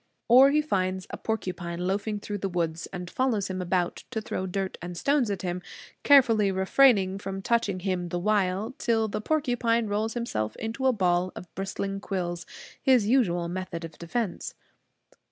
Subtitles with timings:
[0.27, 4.47] Or he finds a porcupine loafing through the woods, and follows him about to throw
[4.47, 5.61] dirt and stones at him,
[6.01, 11.31] carefully refraining from touching him the while, till the porcupine rolls himself into a ball
[11.35, 12.47] of bristling quills,
[12.81, 14.55] his usual method of defense.